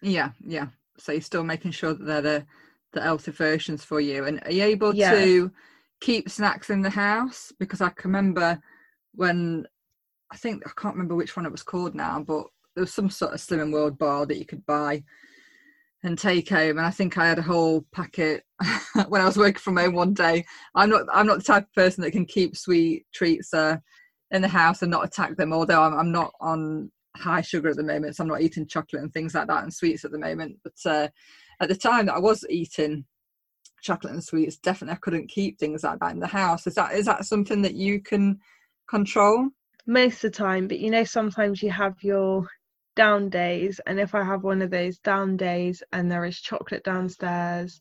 [0.00, 0.68] Yeah, yeah.
[0.96, 2.46] So you're still making sure that they're the,
[2.94, 4.24] the healthy versions for you.
[4.24, 5.10] And are you able Yeah.
[5.10, 5.52] to
[6.00, 7.52] keep snacks in the house?
[7.58, 8.58] Because I can remember
[9.14, 9.66] when
[10.30, 13.10] I think I can't remember which one it was called now, but there was some
[13.10, 15.04] sort of Slimming World bar that you could buy
[16.04, 16.78] and take home.
[16.78, 18.44] And I think I had a whole packet
[19.08, 20.44] when I was working from home one day.
[20.74, 23.76] I'm not I'm not the type of person that can keep sweet treats uh,
[24.30, 25.52] in the house and not attack them.
[25.52, 29.02] Although I'm, I'm not on high sugar at the moment, so I'm not eating chocolate
[29.02, 30.56] and things like that and sweets at the moment.
[30.62, 31.08] But uh,
[31.60, 33.04] at the time that I was eating
[33.82, 36.66] chocolate and sweets, definitely I couldn't keep things like that in the house.
[36.66, 38.38] Is that is that something that you can
[38.88, 39.50] control?
[39.88, 42.46] most of the time but you know sometimes you have your
[42.98, 46.82] down days and if i have one of those down days and there is chocolate
[46.82, 47.80] downstairs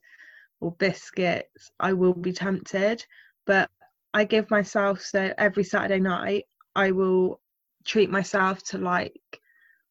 [0.62, 3.03] or biscuits i will be tempted.
[3.47, 3.71] But
[4.13, 7.41] i give myself so every saturday night i will
[7.84, 9.41] treat myself to like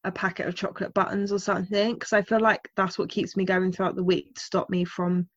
[0.05, 3.45] a packet of chocolate buttons or something because I feel like that's what keeps me
[3.45, 5.29] going throughout the week to stop me from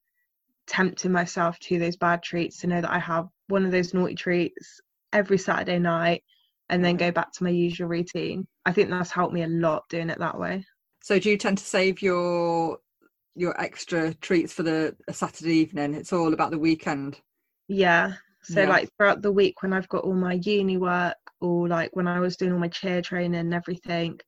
[0.67, 2.59] tempting myself to those bad treats.
[2.59, 4.79] To know that I have one of those naughty treats
[5.11, 6.23] every Saturday night
[6.69, 8.47] and then go back to my usual routine.
[8.65, 10.63] I think that's helped me a lot doing it that way.
[11.01, 12.77] So do you tend to save your
[13.35, 15.93] your extra treats for the Saturday evening?
[15.93, 17.19] It's all about the weekend.
[17.67, 18.13] Yeah.
[18.41, 18.69] So yeah.
[18.69, 22.19] like throughout the week when I've got all my uni work or like when I
[22.19, 24.19] was doing all my chair training and everything,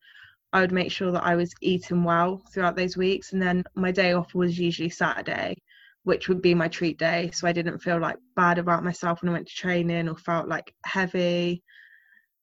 [0.52, 3.32] I would make sure that I was eating well throughout those weeks.
[3.32, 5.56] And then my day off was usually Saturday,
[6.04, 7.30] which would be my treat day.
[7.32, 10.48] So I didn't feel like bad about myself when I went to training or felt
[10.48, 11.62] like heavy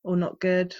[0.03, 0.75] or not good.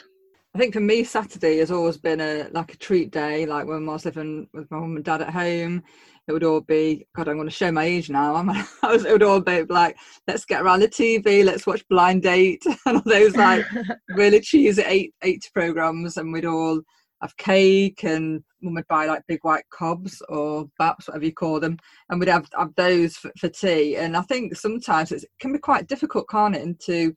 [0.56, 3.46] I think for me, Saturday has always been a like a treat day.
[3.46, 5.84] Like when I was living with my mum and dad at home,
[6.28, 7.28] it would all be God.
[7.28, 8.36] I'm going to show my age now.
[8.36, 9.96] I'm, I was, it would all be like,
[10.28, 13.64] let's get around the TV, let's watch Blind Date, and all those like
[14.10, 16.82] really cheesy eight eight programs, and we'd all
[17.22, 21.60] have cake and mum would buy like big white cobs or baps, whatever you call
[21.60, 21.78] them,
[22.10, 23.98] and we'd have, have those for, for tea.
[23.98, 27.14] And I think sometimes it can be quite difficult, can't it, to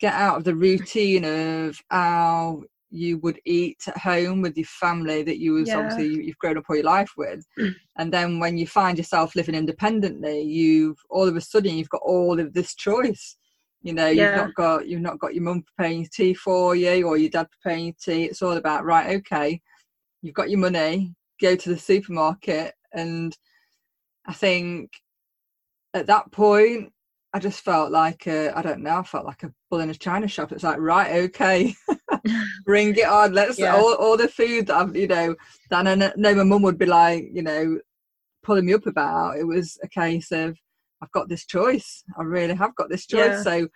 [0.00, 5.22] get out of the routine of how you would eat at home with your family
[5.22, 5.78] that you was yeah.
[5.78, 7.44] obviously you've grown up all your life with
[7.98, 12.02] and then when you find yourself living independently you've all of a sudden you've got
[12.04, 13.36] all of this choice
[13.82, 14.26] you know yeah.
[14.26, 17.30] you've not got you've not got your mum preparing your tea for you or your
[17.30, 19.60] dad preparing your tea it's all about right okay
[20.22, 23.36] you've got your money go to the supermarket and
[24.26, 24.90] i think
[25.92, 26.92] at that point
[27.36, 30.26] i just felt like I don't know i felt like a bull in a china
[30.26, 31.74] shop it's like right okay
[32.64, 33.76] bring it on let's yeah.
[33.76, 35.36] all, all the food that i've you know
[35.70, 37.78] that i know my mum would be like you know
[38.42, 40.56] pulling me up about it was a case of
[41.02, 42.04] I've got this choice.
[42.18, 43.18] I really have got this choice.
[43.18, 43.42] Yeah.
[43.42, 43.68] So,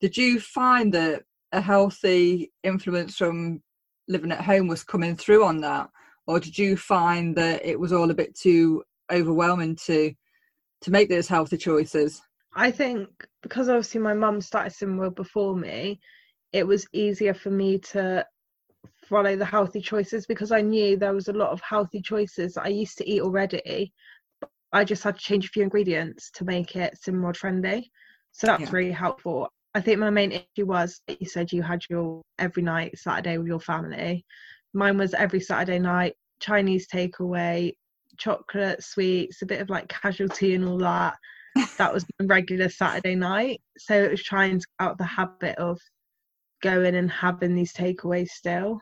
[0.00, 1.22] did you find that
[1.52, 3.62] a healthy influence from
[4.08, 5.88] living at home was coming through on that,
[6.26, 10.12] or did you find that it was all a bit too overwhelming to
[10.82, 12.20] to make those healthy choices?
[12.54, 13.08] I think
[13.42, 16.00] because obviously my mum started similar before me,
[16.52, 18.26] it was easier for me to
[19.08, 22.68] follow the healthy choices because I knew there was a lot of healthy choices I
[22.68, 23.92] used to eat already
[24.72, 27.84] I just had to change a few ingredients to make it similar trendy.
[28.32, 28.70] So that's yeah.
[28.72, 29.48] really helpful.
[29.74, 33.46] I think my main issue was you said you had your every night Saturday with
[33.46, 34.24] your family.
[34.72, 37.74] Mine was every Saturday night, Chinese takeaway,
[38.16, 41.16] chocolate, sweets, a bit of like casualty and all that.
[41.78, 43.60] That was regular Saturday night.
[43.78, 45.78] So it was trying to out the habit of
[46.62, 48.80] going and having these takeaways still.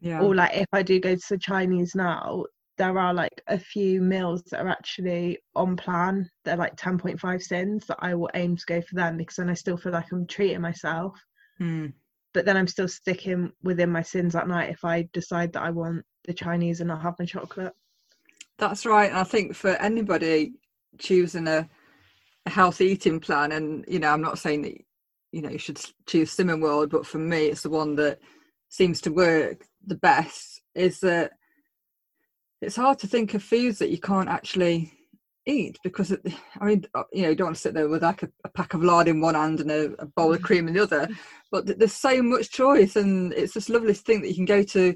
[0.00, 0.20] Yeah.
[0.20, 2.44] Or like if I do go to the Chinese now,
[2.78, 6.28] there are like a few meals that are actually on plan.
[6.44, 9.54] They're like 10.5 sins that I will aim to go for them because then I
[9.54, 11.20] still feel like I'm treating myself.
[11.60, 11.92] Mm.
[12.32, 15.70] But then I'm still sticking within my sins at night if I decide that I
[15.70, 17.74] want the Chinese and not have my chocolate.
[18.56, 19.12] That's right.
[19.12, 20.54] I think for anybody
[20.98, 21.68] choosing a,
[22.46, 24.74] a healthy eating plan, and you know, I'm not saying that
[25.32, 28.18] you know you should choose Slimming World, but for me, it's the one that
[28.68, 30.62] seems to work the best.
[30.74, 31.32] Is that
[32.60, 34.92] it's hard to think of foods that you can't actually
[35.46, 36.20] eat because it,
[36.60, 38.48] I mean, uh, you know, you don't want to sit there with like a, a
[38.48, 41.08] pack of lard in one hand and a, a, bowl of cream in the other.
[41.50, 44.94] But there's so much choice, and it's this lovely thing that you can go to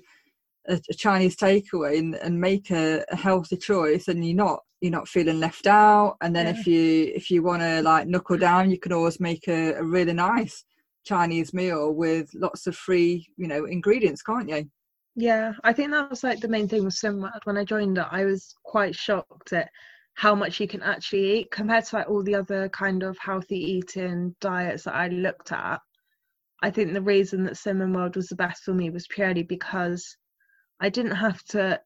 [0.68, 4.92] a, a Chinese takeaway and, and make a, a, healthy choice, and you're not you're
[4.92, 6.16] not feeling left out.
[6.20, 6.59] And then yeah.
[6.59, 9.85] if you if you want to like knuckle down, you can always make a, a
[9.85, 10.64] really nice
[11.05, 14.68] Chinese meal with lots of free, you know, ingredients, can't you?
[15.16, 17.42] Yeah, I think that was like the main thing with Slimming World.
[17.44, 19.68] When I joined it, I was quite shocked at
[20.14, 23.59] how much you can actually eat compared to like all the other kind of healthy
[23.59, 25.81] eating diets that I looked at.
[26.62, 30.16] I think the reason that Slimming World was the best for me was purely because
[30.81, 31.81] I didn't have to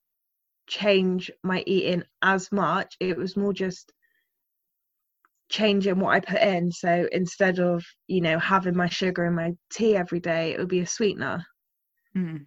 [0.67, 2.97] change my eating as much.
[3.01, 3.93] It was more just
[5.51, 6.71] changing what I put in.
[6.71, 10.69] So instead of, you know, having my sugar in my tea every day, it would
[10.69, 11.45] be a sweetener.
[12.17, 12.47] Mm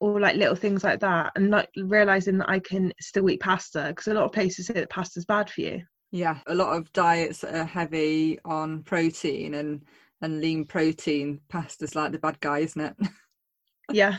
[0.00, 3.86] or like little things like that and not realizing that I can still eat pasta
[3.88, 5.82] because a lot of places say that pasta's bad for you.
[6.10, 9.82] Yeah, a lot of diets are heavy on protein and
[10.20, 11.40] and lean protein.
[11.48, 12.96] Pasta's like the bad guy, isn't it?
[13.92, 14.18] yeah.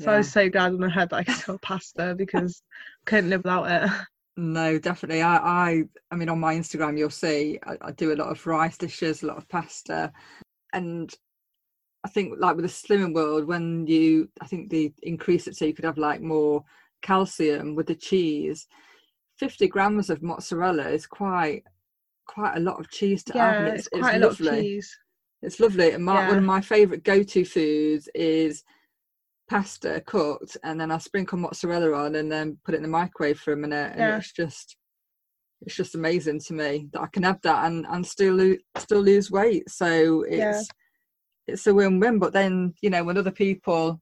[0.00, 0.12] So yeah.
[0.12, 2.62] I was so glad when I heard that I could have pasta because
[3.06, 3.90] I couldn't live without it.
[4.36, 5.22] No, definitely.
[5.22, 8.46] I, I, I mean, on my Instagram, you'll see I, I do a lot of
[8.46, 10.12] rice dishes, a lot of pasta,
[10.72, 11.14] and
[12.04, 15.64] I think like with the slimming world, when you I think they increase it so
[15.64, 16.64] you could have like more
[17.00, 18.66] calcium with the cheese.
[19.38, 21.62] Fifty grams of mozzarella is quite
[22.26, 23.74] quite a lot of cheese to yeah, have.
[23.74, 24.46] It's, it's, quite it's a lovely.
[24.46, 24.98] lot of cheese.
[25.42, 25.90] It's lovely.
[25.92, 26.28] And my, yeah.
[26.28, 28.64] one of my favourite go-to foods is
[29.48, 33.38] pasta cooked and then I sprinkle mozzarella on and then put it in the microwave
[33.38, 34.16] for a minute and Yeah.
[34.18, 34.76] it's just
[35.62, 39.00] it's just amazing to me that I can have that and, and still lose still
[39.00, 39.68] lose weight.
[39.70, 40.60] So it's Yeah.
[41.46, 42.18] it's a win-win.
[42.18, 44.00] But then, you know, when other people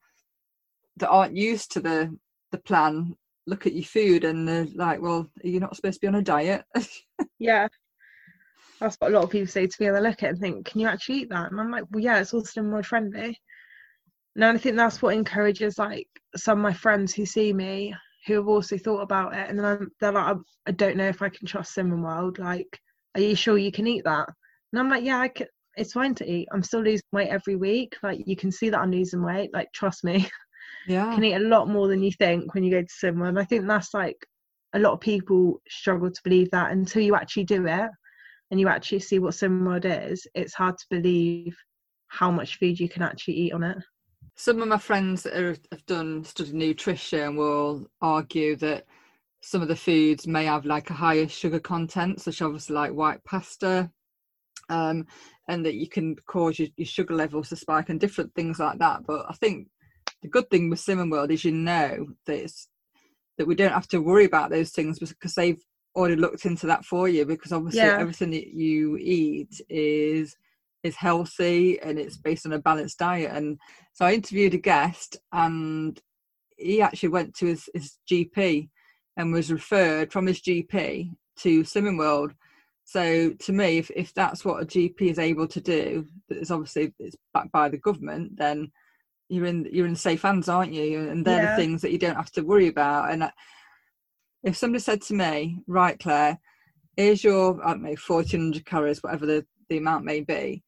[0.96, 2.16] that aren't used to the
[2.50, 3.14] the plan
[3.46, 6.22] look at your food and they're like, Well, you're not supposed to be on a
[6.22, 6.64] diet?
[7.38, 7.66] Yeah.
[8.81, 9.90] That's what a lot of people say to me.
[9.90, 11.50] They look at it and think, Can you actually eat that?
[11.52, 13.38] And I'm like, Well, yeah, it's all Slimming World friendly.
[14.35, 17.95] And I think that's what encourages like some of my friends who see me
[18.27, 21.23] who have also thought about it and then I'm, they're like, I, don't know if
[21.23, 22.38] I can trust Slimming World.
[22.38, 22.79] Like,
[23.14, 24.29] are you sure you can eat that?
[24.73, 25.49] And I'm like, Yeah, I can.
[25.77, 26.49] It's fine to eat.
[26.53, 27.97] I'm still losing weight every week.
[28.03, 29.51] Like, you can see that I'm losing weight.
[29.55, 30.29] Like, trust me.
[30.87, 31.14] yeah.
[31.14, 33.31] can eat a lot more than you think when you go to Slimming World.
[33.31, 34.18] And I think that's like
[34.75, 37.90] a lot of people struggle to believe that until you actually do it
[38.51, 40.27] and you actually see what Slimming World is.
[40.35, 41.57] It's hard to believe
[42.09, 43.79] how much food you can actually eat on it.
[44.35, 48.87] Some of my friends that are, have done studied nutrition will argue that
[49.42, 53.23] some of the foods may have like a higher sugar content such obviously like white
[53.25, 53.90] pasta
[54.68, 55.05] um,
[55.49, 58.79] and that you can cause your, your sugar levels to spike and different things like
[58.79, 59.66] that but i think
[60.23, 62.68] the good thing with Slimming World is you know that it's
[63.38, 65.62] that we don't have to worry about those things because they've
[65.97, 67.97] already looked into that for you because obviously Yeah.
[67.99, 70.37] everything that you eat is
[70.83, 73.59] is healthy and it's based on a balanced diet and
[73.92, 76.01] so I interviewed a guest and
[76.57, 78.68] he actually went to his, his GP
[79.16, 82.33] and was referred from his GP to Slimming World.
[82.85, 86.51] So to me, if, if that's what a GP is able to do, that is
[86.51, 88.71] obviously it's backed by the government, then
[89.29, 91.09] you're in you're in safe hands, aren't you?
[91.09, 91.51] And they're Yeah.
[91.57, 93.11] the things that you don't have to worry about.
[93.11, 93.33] And I-
[94.42, 96.38] if somebody said to me, right, Claire,
[96.97, 100.64] here's your I don't know, 1400 calories, whatever the, the amount may be,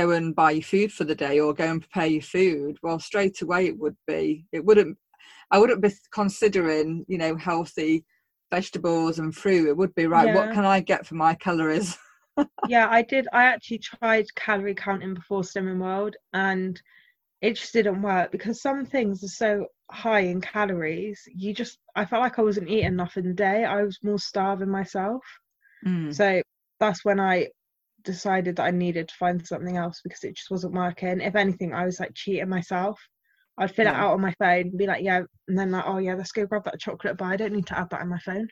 [0.00, 2.98] go and buy your food for the day or go and prepare your food well
[2.98, 4.96] straight away it would be it wouldn't
[5.50, 8.04] i wouldn't be considering you know healthy
[8.50, 11.96] vegetables and fruit it would be right what can i get for my calories
[12.68, 13.28] yeah, I did.
[13.32, 16.80] I actually tried calorie counting before Slimming World, and
[17.40, 21.22] it just didn't work because some things are so high in calories.
[21.26, 23.64] You just, I felt like I wasn't eating enough in the day.
[23.64, 25.22] I was more starving myself.
[25.86, 26.14] Mm.
[26.14, 26.42] So
[26.80, 27.48] that's when I
[28.06, 31.20] decided that I needed to find something else because it just wasn't working.
[31.20, 32.98] If anything, I was like cheating myself.
[33.58, 35.98] I'd fill it out on my phone and be like, yeah, and then like, oh
[35.98, 37.32] yeah, let's go grab that chocolate bar.
[37.32, 38.48] I don't need to add that in my phone.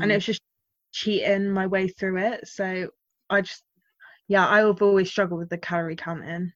[0.00, 0.12] And Mm.
[0.12, 0.42] it was just
[0.92, 2.48] cheating my way through it.
[2.48, 2.88] So
[3.30, 3.62] I just,
[4.28, 6.52] yeah, I have always struggled with the calorie counting.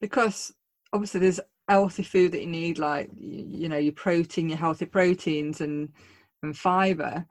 [0.00, 0.52] because
[0.92, 5.60] obviously there's healthy food that you need like you know your protein your healthy proteins
[5.60, 5.90] and
[6.42, 7.26] and fiber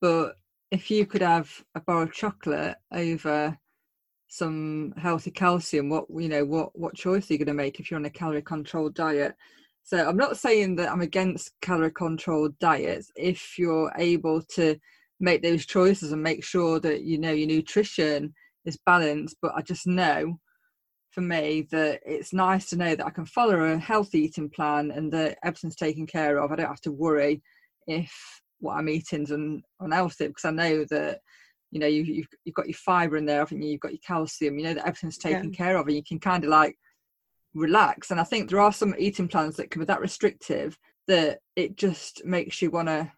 [0.00, 0.36] but
[0.72, 3.56] if you could have a bar of chocolate over
[4.28, 7.90] some healthy calcium what you know what what choice are you going to make if
[7.90, 9.34] you're on a calorie controlled diet
[9.82, 14.74] so i'm not saying that i'm against calorie controlled diets if you're able to
[15.20, 18.32] make those choices and make sure that you know your nutrition
[18.64, 20.38] is balanced but i just know
[21.10, 24.90] for me that it's nice to know that I can follow a healthy eating plan
[24.90, 26.50] and that everything's taken care of.
[26.50, 27.42] I don't have to worry
[27.86, 31.20] if what I'm eating's un- unhealthy because I know that
[31.70, 33.70] you know you, you've you've got your fibre in there, haven't you?
[33.70, 34.58] You've got your calcium.
[34.58, 36.78] You know that everything's taken care of, and you can kind of like
[37.54, 38.10] relax.
[38.10, 41.76] And I think there are some eating plans that can be that restrictive that it
[41.76, 43.10] just makes you want to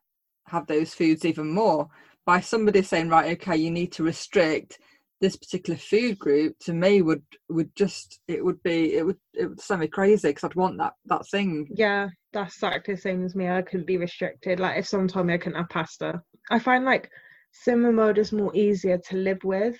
[0.46, 1.88] have those foods even more.
[2.26, 4.78] By somebody saying, right, okay, you need to restrict
[5.24, 9.46] this particular food group to me would would just it would be it would it
[9.46, 11.66] would send me crazy because I'd want that that thing.
[11.74, 13.48] Yeah, that's exactly the same as me.
[13.48, 14.60] I couldn't be restricted.
[14.60, 17.08] Like if someone told me I couldn't have pasta, I find like
[17.66, 19.78] Slimming World is more easier to live with.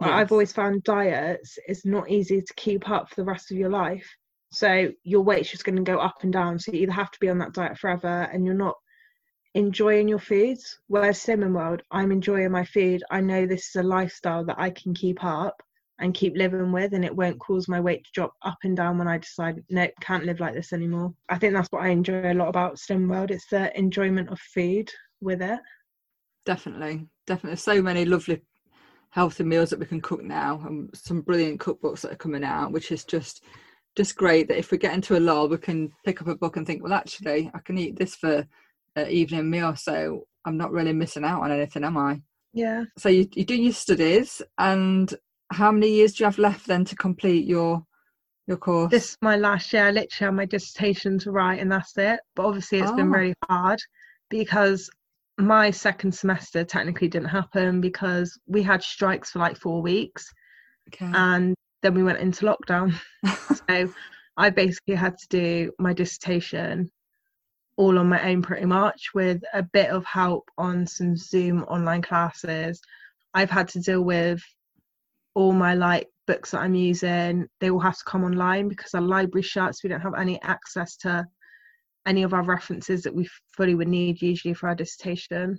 [0.00, 0.18] Like, Yes.
[0.20, 3.70] I've always found diets is not easy to keep up for the rest of your
[3.70, 4.08] life.
[4.52, 6.58] So your weight's just going to go up and down.
[6.58, 8.76] So you either have to be on that diet forever, and you're not
[9.54, 10.78] enjoying your foods.
[10.88, 13.02] Whereas Slimming World, I'm enjoying my food.
[13.10, 15.62] I know this is a lifestyle that I can keep up
[15.98, 18.98] and keep living with, and it won't cause my weight to drop up and down
[18.98, 21.14] when I decide, no, can't live like this anymore.
[21.28, 23.30] I think that's what I enjoy a lot about Slimming World.
[23.30, 24.90] It's the enjoyment of food
[25.20, 25.60] with it.
[26.44, 27.56] Definitely, definitely.
[27.56, 28.42] So many lovely
[29.10, 32.72] healthy meals that we can cook now, and some brilliant cookbooks that are coming out,
[32.72, 33.44] which is just
[33.94, 34.48] just great.
[34.48, 36.82] That if we get into a lull, we can pick up a book and think,
[36.82, 38.44] well, actually, I can eat this for
[39.08, 42.20] evening meal, so I'm not really missing out on anything, am I?
[42.52, 42.84] Yeah.
[42.98, 45.12] So you, you're doing your studies, and
[45.52, 47.82] how many years do you have left then to complete your
[48.46, 48.90] your course?
[48.90, 49.86] This is my last year.
[49.86, 52.20] I literally have my dissertation to write, and that's it.
[52.34, 53.18] But obviously, it's been Oh.
[53.18, 53.78] really hard
[54.28, 54.90] because
[55.38, 60.26] my second semester technically didn't happen because we had strikes for like four weeks,
[60.88, 61.10] okay.
[61.14, 62.94] and then we went into lockdown.
[63.68, 63.92] so
[64.36, 66.90] I basically had to do my dissertation
[67.76, 72.02] all on my own pretty much with a bit of help on some Zoom online
[72.02, 72.80] classes.
[73.34, 74.42] I've had to deal with
[75.34, 79.00] all my like books that I'm using, they will have to come online because our
[79.00, 79.82] library shuts.
[79.82, 81.26] We don't have any access to
[82.06, 85.56] any of our references that we fully would need usually for our dissertation.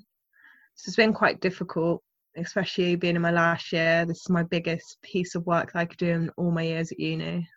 [0.75, 2.03] So it's been quite difficult,
[2.37, 4.05] especially being in my last year.
[4.05, 6.91] This is my biggest piece of work that I could do in all my years
[6.91, 7.47] at uni.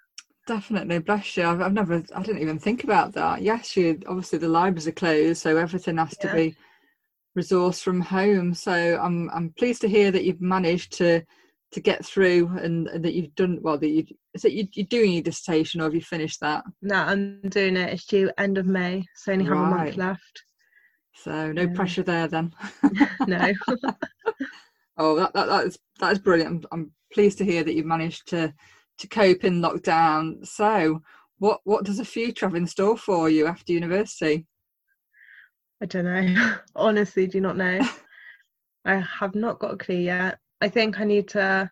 [0.46, 1.44] Definitely, bless you.
[1.44, 3.42] I've, I've never, I didn't even think about that.
[3.42, 6.30] Yes, you obviously the libraries are closed, so everything has yeah.
[6.30, 6.56] to be
[7.36, 8.54] resourced from home.
[8.54, 11.22] So I'm, I'm pleased to hear that you've managed to
[11.72, 14.86] to get through and, and that you've done well that you is it you, you're
[14.86, 18.56] doing your dissertation or have you finished that no i'm doing it it's due end
[18.56, 19.72] of may so only have right.
[19.72, 20.42] a month left
[21.14, 21.74] so no yeah.
[21.74, 22.52] pressure there then
[23.26, 23.52] no
[24.96, 27.84] oh that, that that is that is brilliant I'm, I'm pleased to hear that you've
[27.84, 28.54] managed to
[28.98, 31.02] to cope in lockdown so
[31.38, 34.46] what what does the future have in store for you after university
[35.82, 37.80] i don't know honestly do not know
[38.84, 41.70] i have not got a clue yet I think I need to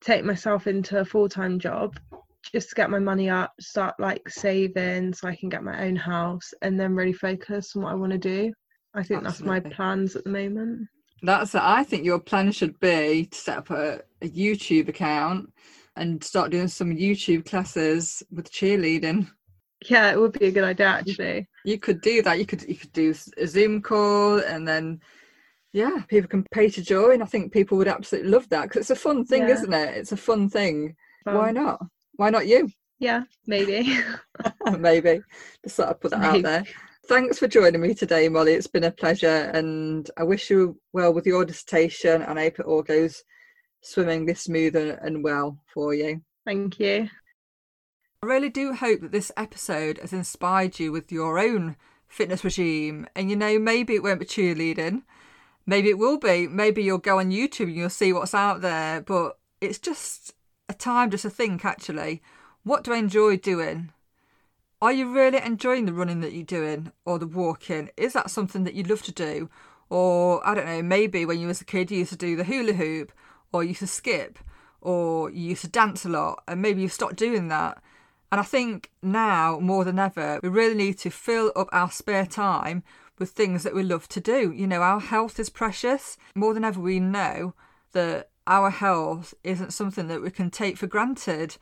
[0.00, 1.98] take myself into a full time job
[2.52, 5.96] just to get my money up, start like saving so I can get my own
[5.96, 8.52] house and then really focus on what I want to do.
[8.94, 9.60] I think Absolutely.
[9.60, 10.88] that's my plans at the moment.
[11.22, 15.52] That's I think your plan should be to set up a, a YouTube account
[15.96, 19.28] and start doing some YouTube classes with cheerleading.
[19.86, 21.48] Yeah, it would be a good idea actually.
[21.64, 22.38] You could do that.
[22.38, 25.00] You could you could do a Zoom call and then
[25.72, 28.90] yeah people can pay to join i think people would absolutely love that because it's
[28.90, 29.54] a fun thing yeah.
[29.54, 30.94] isn't it it's a fun thing
[31.26, 31.80] um, why not
[32.16, 32.68] why not you
[32.98, 33.98] yeah maybe
[34.78, 35.22] maybe
[35.62, 36.38] just sort of put that maybe.
[36.38, 36.64] out there
[37.08, 41.12] thanks for joining me today molly it's been a pleasure and i wish you well
[41.12, 43.22] with your dissertation and i hope it all goes
[43.80, 47.08] swimmingly smooth and, and well for you thank you
[48.22, 51.76] i really do hope that this episode has inspired you with your own
[52.08, 55.02] fitness regime and you know maybe it won't be cheerleading
[55.70, 56.48] maybe it will be.
[56.48, 59.00] Maybe you'll go on YouTube and you'll see what's out there.
[59.00, 60.34] But it's just
[60.68, 62.22] a time just to think actually,
[62.64, 63.92] what do I enjoy doing?
[64.82, 67.90] Are you really enjoying the running that you're doing or the walking?
[67.96, 69.48] Is that something that you love to do?
[69.90, 72.44] Or I don't know, maybe when you was a kid you used to do the
[72.44, 73.12] hula hoop
[73.52, 74.38] or you used to skip
[74.80, 77.82] or you used to dance a lot and maybe you've stopped doing that.
[78.32, 82.26] And I think now more than ever, we really need to fill up our spare
[82.26, 82.82] time
[83.18, 84.52] with things that we love to do.
[84.52, 86.16] You know, our health is precious.
[86.34, 87.54] More than ever, we know
[87.92, 91.56] that our health isn't something that we can take for granted.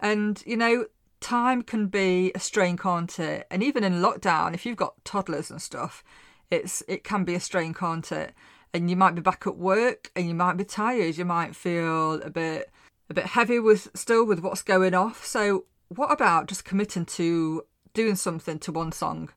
[0.00, 0.86] And, you know,
[1.20, 3.46] time can be a strain, can't it?
[3.50, 6.02] And even in lockdown, if you've got toddlers and stuff,
[6.50, 8.34] it's it can be a strain, can't it?
[8.72, 11.16] And you might be back at work and you might be tired.
[11.16, 12.70] You might feel a bit
[13.08, 15.24] a bit heavy with still with what's going off.
[15.24, 19.30] So what about just committing to doing something to one song?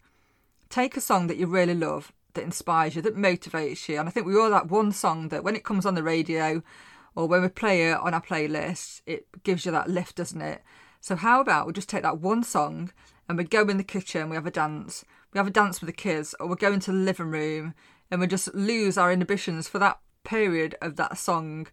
[0.74, 4.00] take a song that you really love, that inspires you, that motivates you.
[4.00, 6.64] And I think we all that one song that when it comes on the radio
[7.16, 10.64] or when we play it on our playlist, it gives you that lift, doesn't it?
[11.00, 12.92] So how about we just take that one song
[13.30, 15.88] and we go in the kitchen, we have a dance, we have a dance with
[15.88, 17.76] the kids, or we go into the living room
[18.12, 21.68] and we just lose our inhibitions for that period of that song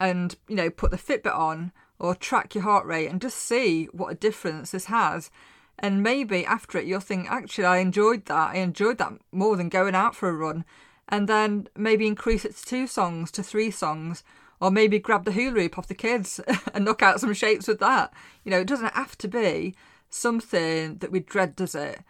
[0.00, 3.86] and, you know, put the Fitbit on or track your heart rate and just see
[3.92, 5.30] what a difference this has.
[5.78, 8.50] And maybe after it you'll think actually i enjoyed that.
[8.50, 10.64] I enjoyed that more than going out for a run.
[11.08, 14.24] And then maybe increase it to two songs to three songs
[14.60, 16.40] or maybe grab the hula hoop off the kids
[16.74, 18.12] and knock out some shapes with that.
[18.44, 19.74] You know it doesn't have to be
[20.10, 22.00] something that we dread does it?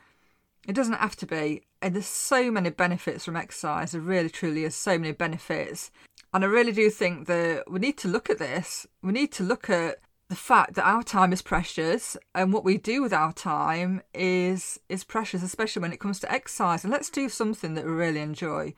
[0.66, 4.64] It doesn't have to be and there's so many benefits from exercise there really truly
[4.64, 5.90] is so many benefits.
[6.32, 8.86] And i really do think that we need to look at this.
[9.02, 9.98] We need to look at
[10.30, 14.80] the fact that our time is precious and what we do with our time is
[14.88, 16.84] is precious especially when it comes to exercise.
[16.84, 18.72] And let's do something that we really enjoy.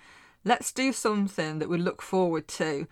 [0.45, 2.89] Let's do something that we look forward to.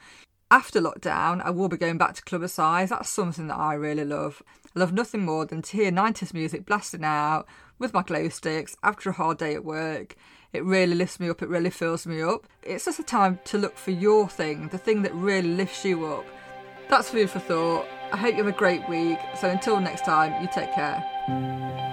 [0.49, 4.45] After lockdown i will be going back to Clubbercise that's something that i really love.
[4.77, 7.49] I love nothing more than to hear 90s music blasting out
[7.85, 10.17] with my glow sticks after a hard day at work
[10.53, 13.59] it really lifts me up it really fills me up it's just a time to
[13.59, 16.25] look for your thing the thing that really lifts you up
[16.89, 19.19] that's food for thought I hope you have a great week.
[19.35, 21.91] So until next time, you take care.